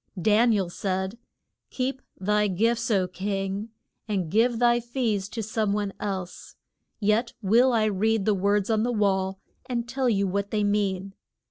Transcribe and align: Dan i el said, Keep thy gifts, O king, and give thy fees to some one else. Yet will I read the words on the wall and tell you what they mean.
Dan 0.19 0.51
i 0.51 0.55
el 0.57 0.71
said, 0.71 1.19
Keep 1.69 2.01
thy 2.19 2.47
gifts, 2.47 2.89
O 2.89 3.07
king, 3.07 3.69
and 4.07 4.31
give 4.31 4.57
thy 4.57 4.79
fees 4.79 5.29
to 5.29 5.43
some 5.43 5.73
one 5.73 5.93
else. 5.99 6.55
Yet 6.99 7.33
will 7.43 7.71
I 7.71 7.83
read 7.85 8.25
the 8.25 8.33
words 8.33 8.71
on 8.71 8.81
the 8.81 8.91
wall 8.91 9.37
and 9.67 9.87
tell 9.87 10.09
you 10.09 10.25
what 10.25 10.49
they 10.49 10.63
mean. 10.63 11.13